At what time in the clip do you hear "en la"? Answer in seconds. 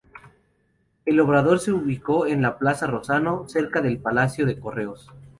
2.25-2.57